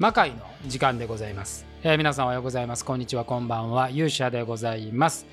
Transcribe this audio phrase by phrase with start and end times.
[0.00, 0.36] 魔界の
[0.66, 2.86] 時間でございます、えー皆さんおはようございます。
[2.86, 3.26] こんにちは。
[3.26, 3.90] こんばんは。
[3.90, 5.26] 勇者でございます。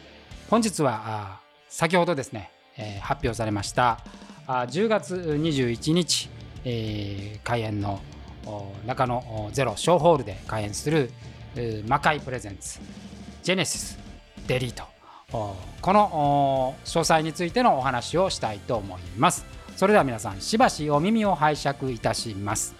[0.49, 1.39] 本日はあ
[1.69, 4.03] 先ほどですね、えー発表されました
[4.45, 6.29] あ10月21日、
[6.65, 8.01] えー開演の
[8.85, 11.11] 中野ゼロ小ホールで開演する
[11.87, 12.81] 魔界プレゼンツ
[13.43, 13.97] ジェネシス
[14.47, 14.83] デリート。
[15.31, 19.45] この詳細についてのお話をしたいと思います。
[19.77, 22.75] それでは皆さんしばしお耳を拝借いたします。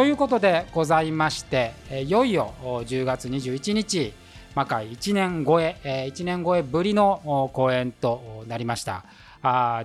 [0.00, 1.74] ということでございまして、
[2.06, 4.14] いよいよ10月21日、
[4.54, 9.04] 魔界1年超え、え1年超えぶりの公演となりました、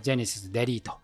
[0.01, 0.99] ジェネシス・デリート。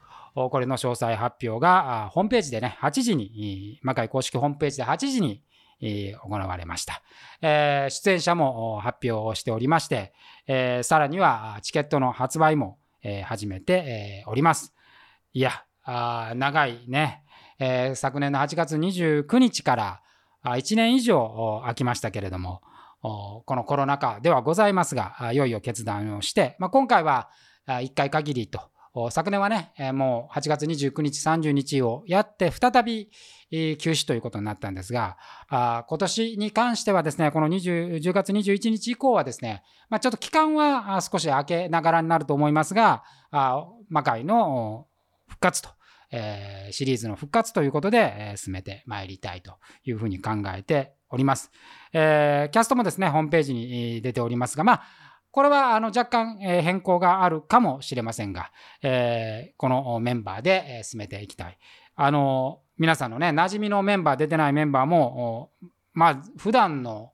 [0.49, 5.43] これの詳細発表がホームページでね、8時に、魔界公式ホームページで8時に
[5.81, 7.01] 行われました。
[7.41, 10.13] えー出演者も発表をしておりまして、
[10.47, 14.73] えーさらにはチケットの発売も、えー始めて、おります。
[15.33, 17.23] いや、長いね、
[17.63, 20.01] えー昨年の8月29日から
[20.43, 22.61] 1年以上空きましたけれども、
[23.01, 27.29] このコロナ禍ではございますが、いよいよ決断をして、まあ、今回は
[27.67, 28.61] 1回限りと、
[29.11, 33.11] 昨年はね、もう8月29日、30日をやって、再び、
[33.51, 35.17] 休止ということになったんですが、
[35.49, 43.03] 今年に関してはですね、この20 10月21日以降はですね、まあ、ちょっと期間は少し空けながらになると思いますが、
[43.87, 44.87] 魔界の
[45.27, 45.69] 復活と
[46.11, 51.51] えーシリーズの復活ということで、えー進めてまいりたいというふうに考えております。
[51.93, 54.83] えーキャストもですね、ホームページに出ておりますが、まあ、
[55.31, 61.57] これはあの若干変更があるかもしれませんが、えーこのメンバーで進めていきたい。
[61.95, 65.51] あの、皆さんのね、馴染みのメンバー、出てないメンバーも、
[65.93, 67.11] まあ、普段の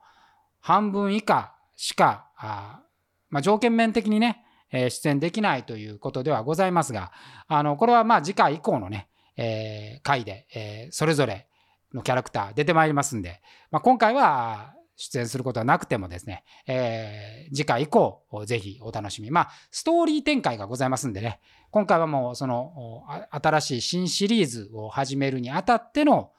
[0.59, 2.82] 半分以下しか、あ
[3.30, 7.12] まあ、条件面的にね、えー出演できないということではございますが、
[7.48, 11.48] あの、これはまあ次回以降のね、えー回で、えーそれぞれ
[11.94, 13.42] のキャラクター出てまいりますんで、
[13.72, 19.32] まあ、今回は出演することはなくてもですね、えー次回以降、ぜひお楽しみ。
[19.32, 21.39] まあ、ストーリー展開がございますんでね、
[21.72, 26.32] 今回はもうその新しい新シリーズを始めるにあたっての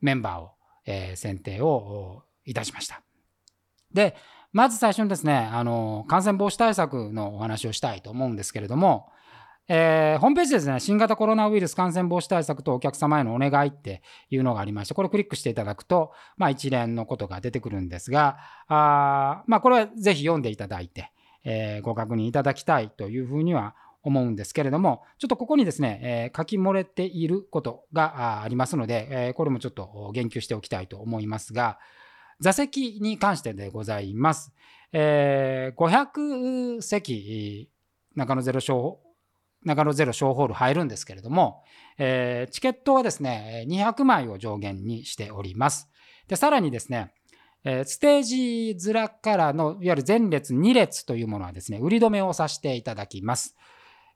[0.00, 0.50] メンバーを、
[0.84, 3.02] えー選定をいたしました。
[3.92, 4.16] で、
[4.52, 9.10] まず最初にですね、あの、感染防止対策のお話をしたいと思うんですけれども、
[9.70, 14.00] えーホームページですね、新型コロナウイルス感染防止対策とお客様へのお願いって
[14.30, 18.38] いうのがありまして、これをクリックしていただくと、まあ一連のことが出てくるんですが、
[18.68, 21.12] あまあこれはぜひ読んでいただいて、
[21.44, 31.78] えーご確認いただきたいというふうには思うんですけれども、ちょっとここにですね、えー書き漏れていることがあーありますので、えーこれもちょっと言及しておきたいと思いますが、
[32.40, 34.52] 座席に関してでございます。
[34.92, 37.68] えー500席、
[38.14, 39.00] 中野ゼロ小、
[39.64, 41.62] 中野ゼロ小ホール入るんですけれども、
[41.98, 45.88] えーチケットはですね、200枚を上限にしております。
[46.28, 47.12] で、さらにですね、
[47.64, 53.56] えーステージ面からの、いわゆる前列2列というものはですね、売り止めをさせていただきます。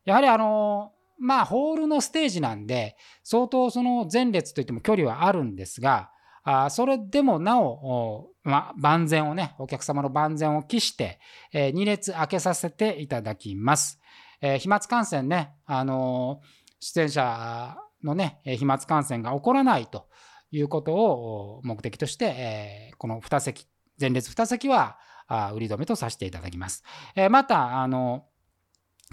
[0.04, 6.10] やはりあのーまあ、ホールのステージなんで、相当その前列といっても距離はあるんですが、
[6.44, 11.20] あそれでもなお、ま、万全をね、お客様の万全を期して、
[11.52, 14.00] え2列開けさせていただきます。
[14.40, 20.08] えー飛沫感染ね、あのー出演者のね、飛沫感染が起こらないと
[20.50, 23.66] いうことを目的として、えーこの2席、
[24.00, 24.98] 前列2席は
[25.28, 26.82] あ売り止めとさせていただきます。
[27.14, 28.26] えまた、あの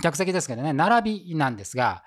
[0.01, 2.03] 客席ですけどね、並びなんですが、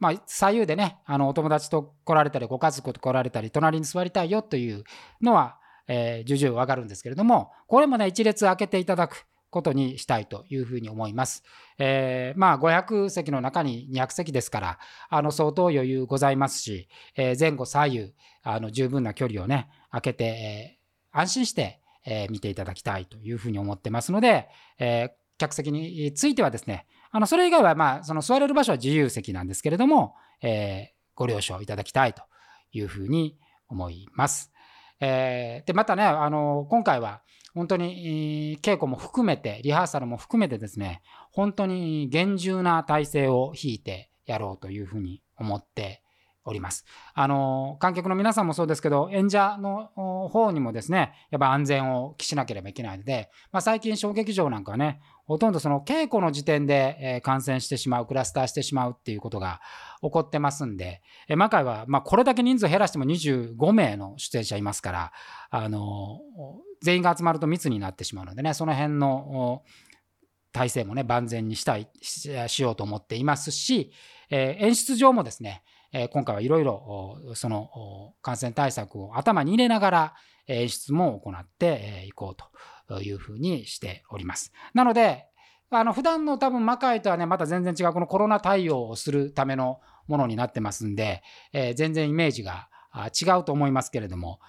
[0.00, 4.84] まあ、左右でね、あのお友達と来られたり、ご家族と来られたり、隣に座りたいよという
[5.20, 11.42] のは、えー重々わかるんですけれども、これもね、一列開けていただくことにしたいというふうに思います。
[11.78, 14.78] えーまあ、500席の中に200席ですから、
[15.10, 20.80] あの相当余裕ございますし、えー前後左右、あの十分な距離をね、開けて、えー
[21.12, 32.22] 安心して、えー見ていただきたいというふうに思ってますので、えー客席についてはですね、あの、それ以外は、まあ、その座れる場所は自由席なんですけれども、えーご了承いただきたいと
[32.72, 33.36] いうふうに
[33.68, 34.50] 思います。
[35.00, 37.20] えーで、またね、あの、今回は
[37.54, 46.02] 本当に稽古も含めて、リハーサルも含めてですね、本当に厳重な体制を引いてやろうというふうに思って
[46.44, 46.84] おります。
[47.14, 49.90] あの、観客の皆さんもそうですけど、演者の
[50.28, 59.60] 方にもですね、やっぱ安全を期しなければいけないので、まあ、最近小劇場なんかはね、ほとんどその稽古の時点で、え感染してしまう、クラスターしてしまうっていうことが
[60.02, 65.12] 起こってますんで、えー魔界は、まあ、これだけ人数減らしても25名の出演者いますから、
[65.50, 66.18] あの
[66.82, 69.62] 全員が集まると密になってしまうのでね、その辺の
[70.50, 73.92] 体制もね、万全にしたいしようと思っていますし、
[74.30, 75.62] えー演出上もですね、
[75.92, 80.14] え今回はいろいろその感染対策を頭に入れながら
[80.48, 82.46] 演出も行っていこうと。
[82.98, 84.52] いうふうにしております。
[84.74, 85.26] なので、
[85.70, 91.22] あの普段の多分魔界とはね、また全然違うこのコロナ対応をするためのものになってますんで、
[91.52, 94.40] えー、全然イメージが違うと思いますけれども、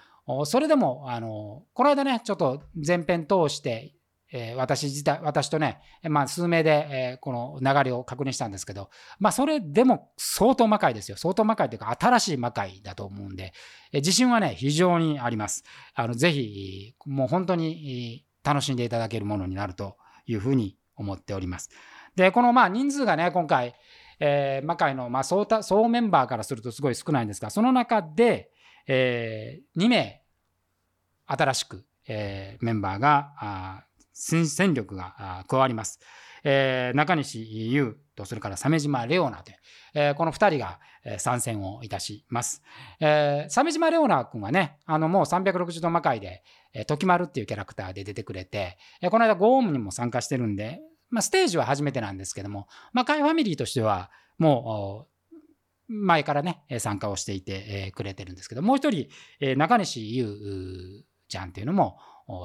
[0.44, 3.94] それでも、あの、この間ね、ちょっと前編通して、
[4.32, 11.18] えー、私自体、私とね、まあ、数名で、えー、この流れを確認したんですけど、まあ、それでも相当魔界ですよ。
[11.18, 13.52] 相当魔界というか、新しい魔界だと思うんで、
[13.92, 15.64] えー、自信はね、非常にあります。
[15.94, 19.96] あの、ぜひ、もう本当に楽しんでいただけるものになると
[20.26, 21.70] いうふうに思っております。
[22.16, 23.74] で、このまあ人数がね、今回、
[24.20, 28.50] えー、魔界のまあ総総メンバーからするとすごい少ないんですが、その中で、
[28.86, 30.22] えー、2名
[31.26, 36.00] 新しく、えー、メンバーがあ戦力が加わります。
[36.44, 39.56] えー、中西優とそれから鮫島レオナという、
[39.94, 40.80] えー、この2人が
[41.18, 42.62] 参戦をいたします。
[43.00, 46.42] えー、鮫島レオナ君はね、あのもう360度魔界で、
[46.86, 48.78] 時丸っていうキャラクターで出てくれて、
[49.10, 50.80] この間ゴームにも参加してるんで、
[51.10, 55.06] まあ、ステージは初めてなんですけども、魔界ファミリーとしてはも
[55.88, 59.08] う前からね、参加をしていてくれてるんですけど、もう一人、
[59.56, 61.98] 中西優ちゃんっていうのも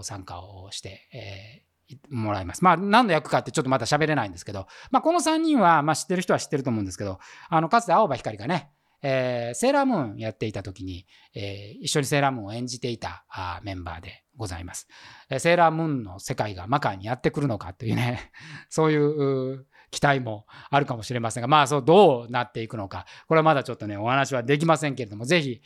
[0.04, 1.66] 参加をして、
[2.10, 2.64] もらいます。
[2.64, 7.20] まあ、何の役かってちょっとまだ喋れないんですけど、まあ、この3人は、まあ、知ってる人は知ってると思うんですけど、
[7.50, 11.06] あの、かつて青葉光がね、えー、セーラームーンやっていた時に、
[11.36, 14.88] えー、一緒にセーラームーンを演じていたあメンバーでございます、
[15.30, 15.40] えー。
[15.40, 18.32] セーラームーンの世界が魔界にやってくるのかというね、
[18.70, 25.62] そういう期待もあるかもしれませんが、まあそうどうなっていくのか、これはまだちょっとね、お話はできませんけれども、ぜひ、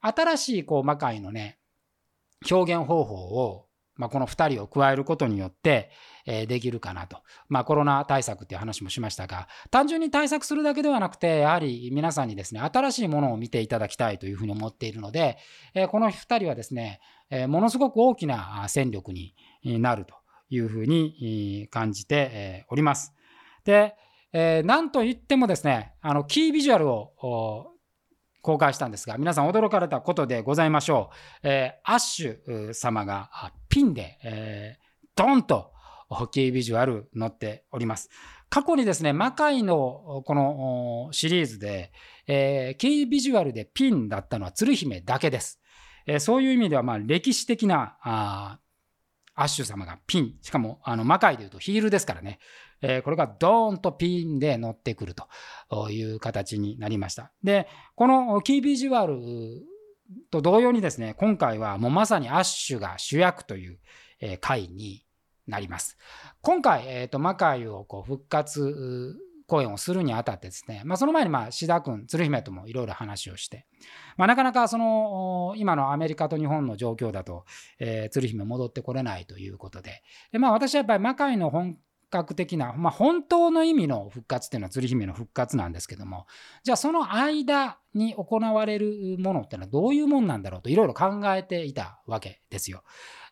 [0.00, 1.58] 新しいこう魔界のね、
[2.50, 3.66] 表現方法を
[4.00, 5.90] まあ、この2人を加えることによって、
[6.24, 7.18] え、できるかなと。
[7.50, 15.36] まあ、コロナ対策っていう話もしましたが、単純に対策するだけではなくて、やはり皆さんにですね、新しいものを見ていただきたいというふうに思っているので、
[15.74, 20.14] え、この2人はですね、え、ものすごく大きな戦力になると
[20.48, 23.12] いうふうに感じております。
[23.64, 23.96] で、
[24.32, 27.12] え、なんといってもですね、あの、キービジュアルを
[28.40, 31.10] 公開したんですが、皆さん驚かれたことでございましょ
[31.44, 31.48] う。
[31.48, 33.28] え、アッシュ様が
[33.70, 35.72] ピンで、えー、ドンと
[36.32, 38.10] キービジュアル載っております。
[38.50, 41.92] 過去にですね、魔界のこのシリーズで、
[42.26, 45.60] えー、キービジュアルでピンだったのは鶴姫だけです。
[46.06, 48.58] えー、そういう意味では、まあ、歴史的なあ
[49.36, 52.40] アッシュ様がピン、しかもあの魔界でいうとヒールですからね、
[52.82, 57.32] えこれがドーンとピンで乗ってくるという形になりました。
[57.42, 59.16] で、このキービジュアル
[60.30, 63.78] と同様にですね、今回はもうまさにアッシュが主役という
[64.40, 65.04] 回に
[65.46, 65.96] なります。
[66.40, 69.16] 今回、えーと、魔界をこう復活
[69.46, 73.66] 公演をするにあたってですね、まあ、その前にまあ志田君、鶴姫ともいろいろ話をして、
[74.16, 77.44] まあ、なかなかその今のアメリカと日本の状況だと、
[77.80, 80.02] えー、鶴姫戻ってこれないということで、
[80.32, 81.76] でまあ、私はやっぱり魔界の本
[82.10, 86.26] 格的な、まあ、本当の意味の復活っていうのは鶴姫の復活なんですけども
[86.62, 92.82] じゃあその間に行われるものっていうのはどういうもんなんだろうといろいろ考えていたわけですよ。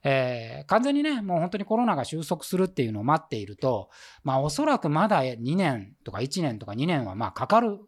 [0.04, 3.90] えー、完全にねもう本当にコロナが収束するっていうのを待っていると
[4.22, 7.80] まあおそらくまだ2年とか1年とか2年はまあかかる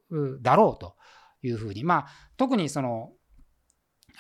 [0.43, 0.97] だろうと
[1.43, 3.13] いうふうにまあ特にその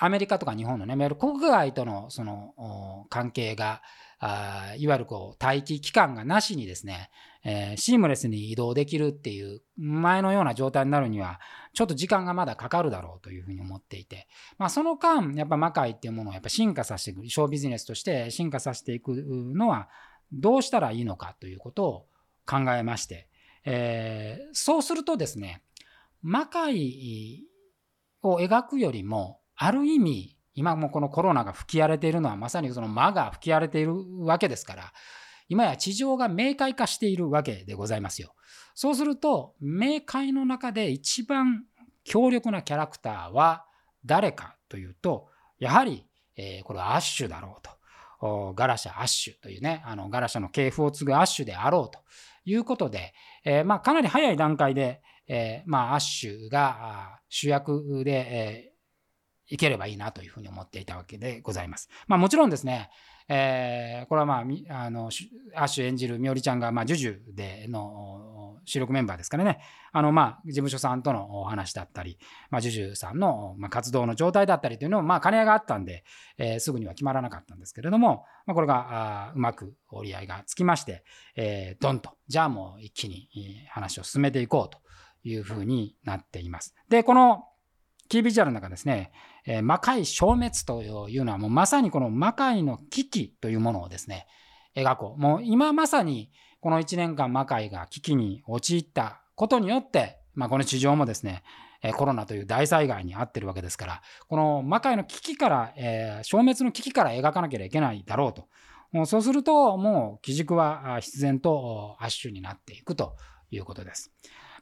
[0.02, 3.82] アメリカとか日本のね、国外とのその関係が、
[4.22, 7.10] あいわゆるこう待機期間がなしにですね、
[7.42, 11.40] えー、シームレスに移動できるっていう前のような状態になるには、
[11.72, 19.88] ちょっと時間がまだかかるだろうというふうに思っていて、まあ、その間、やっぱ魔界っていうものをやっぱ進化させていく、ショービジネスとして進化させていくのは、
[20.32, 22.06] どうしたらいいのかということを
[22.46, 23.28] 考えまして、
[23.64, 25.62] えー、そうするとですね、
[26.20, 27.46] 魔界
[28.22, 34.92] を描くよりも、ある意味、今もこのコロナが吹き荒れているのはまさにその魔が吹き荒れているわけですから、
[35.48, 38.34] 今や地上が明快化しているわけでございますよ。
[38.74, 41.64] そうすると、明快の中で一番
[42.04, 43.66] 強力なキャラクターは
[44.04, 45.28] 誰かというと、
[45.58, 47.70] やはり、えー、これはアッシュだろうと。
[48.54, 52.00] ガラシャ・アッシュというね、あのガラシャの系譜を継ぐアッシュであろうと
[52.44, 53.14] いうことで、
[53.44, 58.69] えー、まあ、かなり早い段階で、えー、まあ、アッシュが主役で、え
[59.50, 61.88] いければいいなというふうに思っていたわけでございます。
[62.08, 62.90] まあもちろんですね、
[63.32, 69.60] えー、これはまあ、あの、アッシュ演じるみおりちゃんが、まあ、ジュジュでの主力メンバーですからね、
[69.92, 72.18] あの、まあ、事務所さんとのお話だったり、
[72.50, 76.02] まあ、ジュジュさんの、まあ、活動の状態だったりというのを、まあ、兼ね合いがあったんで、
[76.38, 81.04] えー、すぐには決まらなかったんですけれども、まあ、これが、うまく折り合いがつきまして、
[81.36, 83.28] えー、ドンと、じゃあもう一気に
[83.68, 84.80] 話を進めていこうと
[85.22, 86.74] いうふうになっています。
[86.88, 87.44] で、この
[88.10, 89.12] キービジュアルの中ですね、
[89.46, 94.26] え、魔界消滅というのはもうまさにこの魔界の危機というものをですね、
[94.76, 95.20] 描こう。
[95.20, 101.44] もう今まさにこの1年間魔界が危機に陥ったことによって、まあ、この地上もですね、
[101.94, 108.48] コロナという大災害に遭ってるわけですから、この魔界の危機から、えー、消滅の危機から描かなければいけないだろうと。
[108.90, 113.14] もうそうすると、もう基軸は必然とアッシュになっていくと
[113.52, 114.12] いうことです。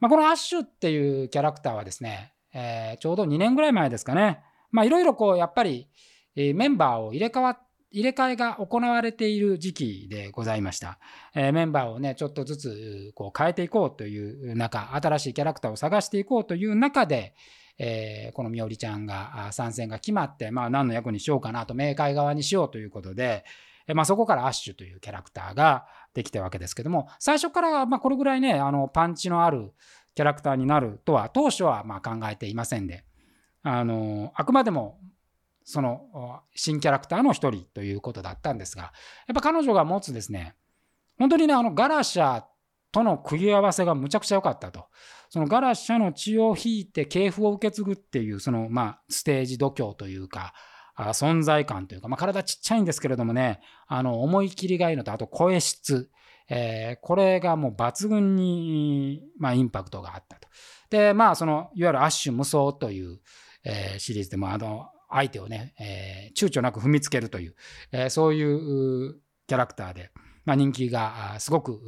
[0.01, 4.41] まあ、このアッシュっていうキャラクターはですね、えー、ちょうど2年ぐらい前ですかね、
[4.71, 5.89] まあいろいろこうやっぱり、
[6.37, 7.59] えメンバーを入れ替わ
[7.91, 10.99] 入れ替えが行われている時期でございました。
[11.35, 17.35] えー、メンバーをね、ちょっとずつこう変えていこうという中、新しいキャラクターを探していこうという中で、
[17.79, 23.45] えー、このみおりちゃんが参戦が決まって、まあ、何の役にしようかなと、明快側にしようということで、
[23.95, 29.73] まあ、そこからアッシュというキャラクターができたわけですけども、最初からまこれぐらいね、あのパンチのある
[30.15, 33.05] キャラクターになるとは、当初はまあ考えていませんで、
[33.63, 34.99] あのあくまでも
[35.65, 38.93] その新キャラクターの一人ということだったんですが、
[39.27, 40.55] やっぱ彼女が持つですね、
[41.19, 42.45] 本当にね、あのガラシャ
[42.91, 44.87] との組み合わせがむちゃくちゃ良かったと。
[45.31, 50.55] そのガラシャの血を引いて系譜を受け継ぐっていう、そのまあステージ度胸というか、
[50.95, 56.11] あ存在感というか、まあ、体ちっちゃいんですけれどもね、あの思い切りがいいのと、あと声質、
[56.49, 60.49] えー、これがもう抜群に、まあ、インパクトがあったと。
[60.91, 63.21] で、まあ、そのいわゆるアッシュ無双という、
[63.65, 67.55] えー、シリーズでも、あの相手をね、えー、躊躇なく踏みつけるという、
[67.93, 70.11] えー、そういうキャラクターで、
[70.45, 71.79] まあ、人気がすごく、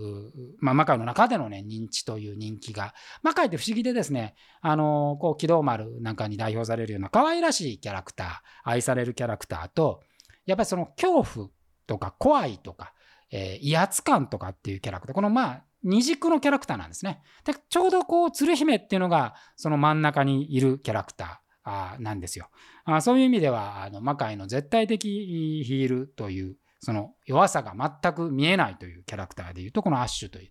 [0.58, 10.02] まあ、魔界の中でのね、認知という人気が、魔界って不思議でですね、あの、こう、機動丸なんかに代表されるような可愛らしいキャラクター、愛されるキャラクターと、
[10.44, 11.48] やっぱりその恐怖
[11.86, 12.92] とか怖いとか、
[13.30, 17.22] えー、威圧感とかっていうキャラクター、このまあ、二軸のキャラクターなんですね。
[17.44, 21.50] で、ちょうどこう、鶴姫っていうのが、その真ん中にいるキャラクター。
[21.62, 22.48] あなんですよ
[22.86, 23.02] あ。
[23.02, 30.50] そういう意味ではあの魔界の絶対的ヒールというその弱さが全く見えないというキャラクターでいうとこのアッシュという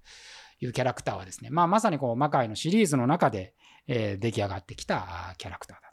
[0.61, 3.53] いうキャラクターはですね、まあ、まさにこう魔界のシリーズの中で、
[3.87, 5.89] えー、出来上がってきたキャラクターだ。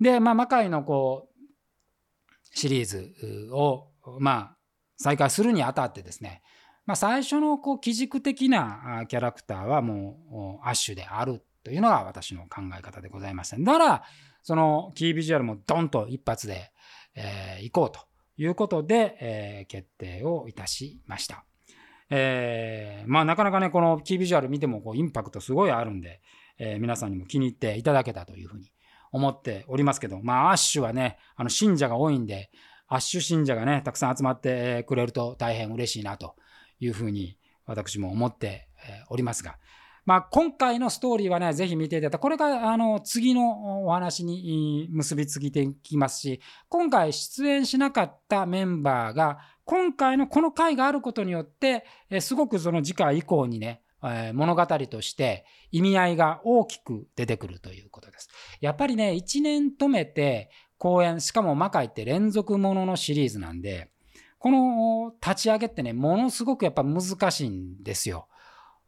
[0.00, 3.14] で、まあ、魔界のこうシリーズ
[3.52, 4.56] を、まあ、
[4.98, 6.42] 再開するにあたってですね、
[6.86, 13.58] まあ、最初のこう基軸的なキャラクターはもうアッシュであるというのが私の考え方でございました。
[13.58, 14.02] だから、
[14.42, 16.72] そのキービジュアルもドンと一発で、
[17.14, 18.00] えー、こうと
[18.38, 21.44] いうことで、えー、決定をいたしました。
[22.10, 26.22] えー、まあなかなかね、このキービジュアル見てもこうインパクトすごいあるんで、
[26.58, 28.72] えー、皆さんにも気に入っていただけたというふうに
[29.12, 32.50] 思っておりますけど、まあアッシュはね、あの信者が多いんで、
[32.88, 36.34] アッシュ信者がね、たくさん集まってくれると大変嬉しいなと
[36.80, 38.68] いうふうに私も思って
[39.08, 39.58] おりますが、
[40.06, 42.18] まあ、今回のストーリーはね、ぜひ見ていただいた。
[42.18, 46.40] これが、あの、次のお話に結びついていきますし、
[46.70, 51.84] 今回出演しなかったメンバーが、今回のこの回があることによって、
[52.20, 53.82] すごくその次回以降にね、
[54.32, 58.30] 物語として意味合いが大きく出てくるということです。
[58.62, 63.90] やっぱりね、1年止めて公演、しかも魔界って連続もののシリーズなんで、
[64.38, 68.28] この立ち上げってね、ものすごくやっぱ難しいんですよ。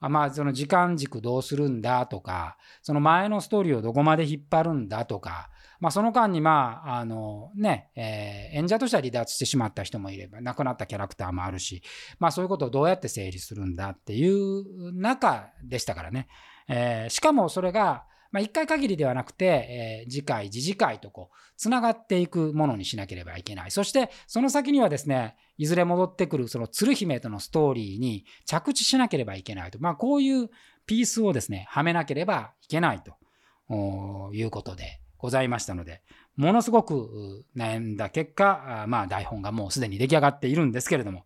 [0.01, 11.83] まあ、その時間軸どうするんだとか、その前のストーリーをどこまで引っ張るんだとか、まあ、その間に、まあ、あのね、えー、演者としては離脱してしまった人もいれば、亡くなったキャラクターもあるし、
[12.19, 16.29] まあ、そういうことをどうやって整理するんだっていう中でしたからね。
[16.69, 23.71] えー、しかもそれが、まあ、1回限りではなくて、えー、次回、次次回とこう、つながっていくものにしなければいけない。
[23.71, 29.79] そして、その先にはですね、いずれ戻ってくるその鶴姫とのストーリーに着地しなければいけないと。
[29.81, 30.49] まあ、こういう
[30.87, 36.03] ピースをですね、はめなければいけないということでございましたので、
[36.37, 41.25] ものすごく悩んだ結果、まあ、台本がもうすでに出来上がっているんですけれども、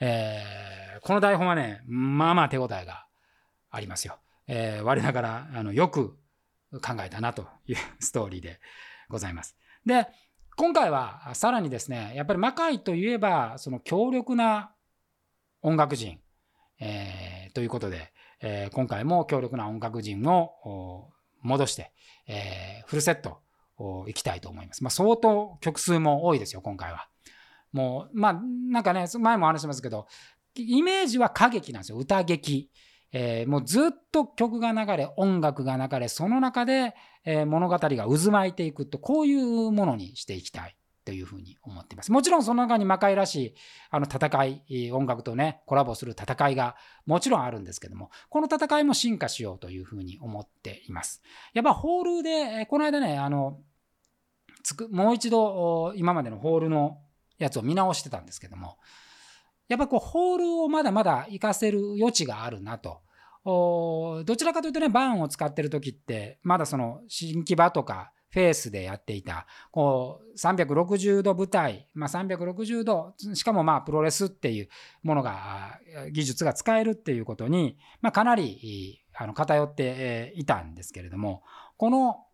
[0.00, 3.06] えー、この台本はね、まあまあ手応えが
[3.70, 4.18] ありますよ。
[4.46, 6.17] えー、我ながらあのよく
[6.72, 8.60] 考えたなという ストーリーで
[9.08, 9.56] ございます。
[9.84, 10.06] で、
[10.56, 14.72] 今回はさらにですね、やっぱり魔界といえば、その強力な
[15.62, 16.20] 音楽人、
[16.80, 21.10] えー、ということで、えー、今回も強力な音楽人を
[21.42, 21.92] 戻して、
[22.26, 23.42] えー、フルセット
[24.06, 24.82] いきたいと思います。
[24.82, 27.08] まあ、相当曲数も多いですよ、今回は。
[27.72, 30.06] もう、まあ、なんかね、前も話しますけど、
[30.54, 32.70] イメージは歌劇なんですよ、歌劇。
[33.12, 42.12] えー、もうずっと曲が流れ、音楽が流れ、その中で、えー、物語が渦巻いていくと、こういうものにしていきたいというふうに思っています。
[42.12, 43.54] もちろんその中に魔界らしい
[43.90, 51.22] あの戦い、音楽とね、コラボする戦いがもちろんあるんですけども、この戦いも進化しようというふうに思っています。
[51.54, 53.58] やっぱホールで、この間ね、あの、
[54.62, 56.98] つくもう一度今までのホールの
[57.38, 58.76] やつを見直してたんですけども、
[59.68, 63.00] やっぱこうホールをまだまだ活かせる余地があるなと。
[63.44, 74.68] どちらかというとね、バーンを使ってる時って、まだその新木場とかフェースでやっていた、こう、360度舞台、まあ、360度、しかもまあ、プロレスっていう
[75.02, 75.80] ものが、
[76.12, 79.02] 技術が使えるっていうことに、まあ、かなり、
[79.34, 81.42] 偏っていたんですけれども、
[81.78, 82.26] この、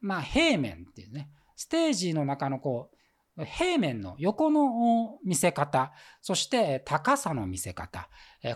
[0.00, 2.96] まあ、平面っていうね、ステージの中のこう、
[3.38, 8.08] 平面の横の見せ方、そして高さの見せ方、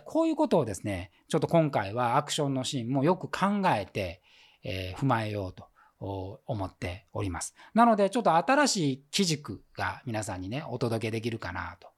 [0.04, 4.22] こういうことをですね、ちょっと今回はアクションのシーンもよく考えて、
[4.62, 5.68] え踏まえようと
[5.98, 7.54] 思っております。
[7.72, 11.88] なので、ちょっと新しい基軸が皆さんにね、お届けできるかなと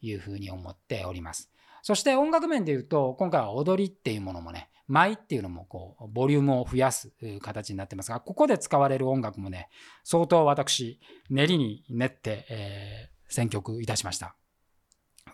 [0.00, 1.51] いうふうに思っております。
[1.82, 9.68] そして音楽面で言うと、今回は踊りっていうものもね、舞っていうのもこう、ボリュームを増やす形になってますが、ここで使われる音楽もね、
[10.04, 14.36] 相当私、練りに練って、えー、選曲いたしました。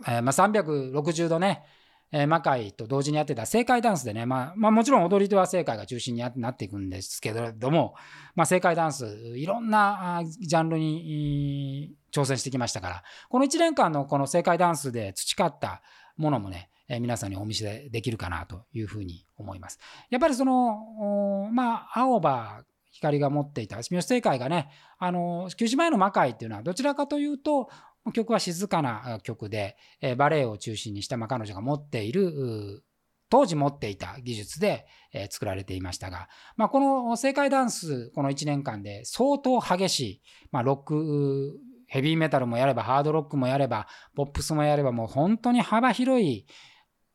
[0.06, 1.64] えー、まあ、360度ね、
[2.10, 7.94] えー、魔界と同時にやってた正解ダンスでね、まあ、まあ、もちろん踊り手は正解が中心になっていくんですけれども、
[8.34, 15.82] まあ、正解ダンス、いろんなジャンルに挑戦してきましたから、この1年間のこの正解ダンスで培った
[16.16, 19.78] ものもね、えー、皆さんにお見せできるかなというふうに思います。
[20.08, 27.68] やっぱりその、まあ、青葉光が持っていた、三好正解がね、あの、休止前の魔界っていうのはどちらかというと、
[28.12, 32.82] 曲は静かな曲で、えバレエを中心にした、まあ、彼女が持っている
[33.30, 46.46] 当時持っていた技術で、え作られていましたが、まあ、この正解ダンス、この1年間で相当激しい、まあ、ロック、ヘビーメタルもやれば、ハードロックもやれば、ポップスもやれば、もう本当に幅広い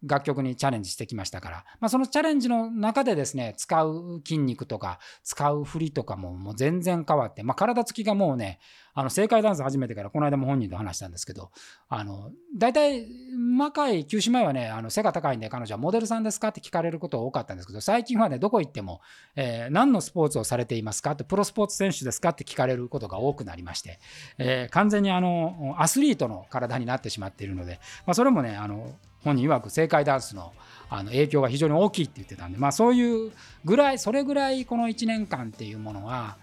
[0.05, 8.59] 楽曲にチャレンジしてきましたから、まあ、そのチャレンジの中でですね、使う筋肉とか、使う振りとかももう全然変わって、まあ、体つきがもうね、
[8.95, 11.51] あの、正解ダンス始めてから、この間も本人と話したんですけど、
[11.89, 19.01] あの、大体、魔界休止前はね、あの、背が高いんで、彼女はモデルさんですかって聞かれることが多かったんですけど、最近はね、どこ行っても、
[19.35, 23.99] えー、何のスポーツをされていますかって、プロスポーツ選手ですかって聞かれることが多くなりまして、
[24.37, 30.53] えー、完全にあの、アスリートの体になってしまっているので、まあ、それもね、あの、本人曰く正解ダンスの
[30.89, 33.31] あの影響が非常に大きいって言ってたんで、まあ、そういう
[33.65, 36.37] ぐらいそれぐらいこの1年間っていうものは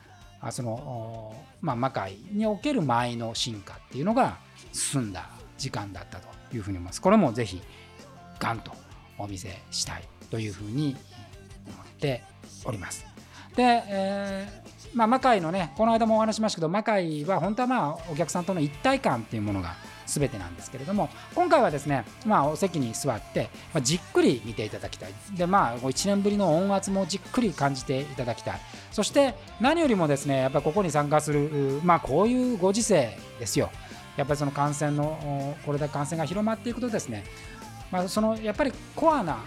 [0.51, 4.39] その、まあ、魔界における舞の進化っていうのが
[4.73, 7.01] 進んだ時間だったというふうに思います。
[7.01, 7.63] これもぜひ
[8.41, 8.73] ガンと
[9.19, 10.97] お見せしたいというふうに
[11.67, 12.25] 思って
[12.65, 13.07] おります。
[13.55, 14.60] で、え
[14.95, 19.77] まあ、魔界のねこの間もお話しましたけど魔界は本当はまあお客さんとの一体感っていうものが
[20.07, 25.13] 全てなんですけれども今回はですね、まあ、お席に座って、まあ、じっくり見ていただきたい。
[25.37, 28.61] でまあ1年ぶりの音圧もじっくり感じていただきたい。
[28.91, 33.71] そして何よりもですねやっぱりここに参加するまあこういうご時世ですよ。
[34.17, 37.25] やっぱりその感染のこれだけ感染が広まっていくとですね、
[37.93, 39.39] まあ、そのやっぱりコアな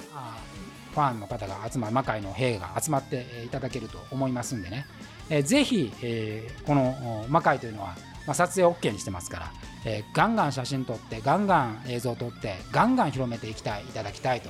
[0.93, 4.86] ファンの方が集まる魔界の兵が集まっていただけると思いますんでね、
[5.30, 7.96] えー、ぜひ、えー、この魔界というのは、
[8.28, 9.52] まあ、撮影 OK にしてますから、
[9.86, 14.50] えー、ガンガン写真撮ってガンガン映像撮ってガンガン広めていきたいいただきたいと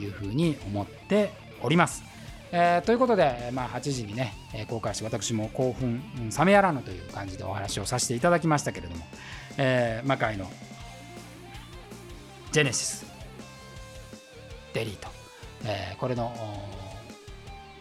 [0.00, 2.04] いうふうに思っております。
[2.52, 6.02] えー、ということで、まあ、8時にね、え公開して私も興奮
[6.36, 9.04] 冷めやらぬという感じでお話をさせていただきましたけれども、
[9.56, 10.50] えー、魔界の
[12.50, 13.06] ジェネシス
[14.72, 15.08] デリート、
[15.64, 16.32] えー、これの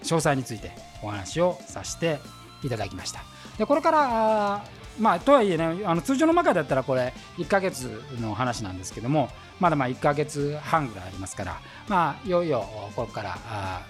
[0.03, 2.19] 詳細についてお話をさせて
[2.63, 3.21] いただきました
[3.57, 4.63] でこれから
[4.99, 7.83] まあ、とはいえねあの通常のマカだったらこれ1か月
[8.19, 13.81] の話なんですけどもまだまあ1か月半ぐらいありますから、まあ、いよいよここからあ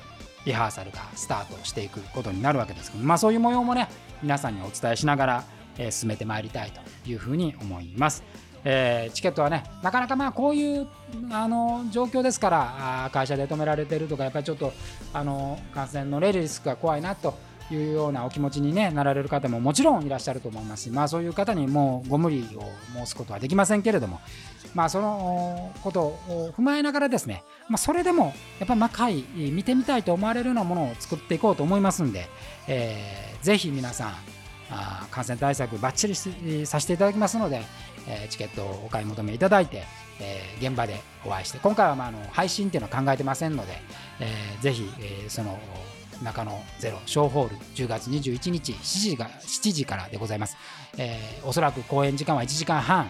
[0.46, 3.90] リハーサルがスタートしていくことになるわけですけど、まあ、そういう模様もね
[4.22, 5.44] 皆さんにお伝えしながら、
[5.78, 8.24] えー、進めてまいりたいというふうに思います。
[8.64, 10.88] えー、チケットはねなかなかまあこういう
[11.32, 14.74] あの状況ですから会社で止められてるとかやっぱりちょっと
[15.14, 17.38] あの感染のレリスクが怖いなと
[17.74, 22.64] いうようなお気持ちに、ね、なられる方ももちろんいらっしゃると思いますし、まあ、そういう方にもうご無理を
[22.96, 24.20] 申すことはできませんけれども、
[24.74, 32.28] まあ、そのことを踏まえながらですね、まあ、それでもやっぱ魔界見てみたいと思われるようなものを作っていこうと思いますんで、
[32.68, 34.39] えー、ぜひ皆さん
[34.70, 37.62] あ感染対策ばっちりさせていただきますので、
[38.08, 39.84] えー、チケットをお買い求めいただいて、
[40.20, 43.74] えー、現場でお会いして今回はまああの配信っていうのは考えてませんので、
[44.20, 45.60] えー、ぜひ、えー、その
[46.24, 50.58] 中野ゼロ小ホール10月21日7時が7時からでございます、
[50.98, 53.10] えー、おそらく公演時間は1時間半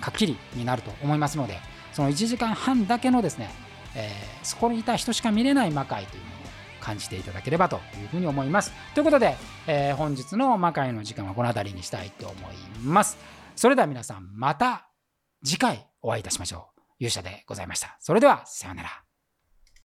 [0.00, 1.58] かっきりになると思いますので
[1.92, 3.50] その1時間半だけのですね、
[3.94, 6.22] えー、そこにいた人しか見れない魔界という
[6.84, 8.72] 感じていただければというふうに思います。
[8.94, 13.16] ということで、えー、本日の魔界の時間はこの辺りにしたいと思います。
[13.56, 14.88] それでは皆さんまた
[15.42, 16.80] 次回お会いいたしましょう。
[17.00, 17.96] 勇者でございました。
[18.00, 19.03] それではさようなら。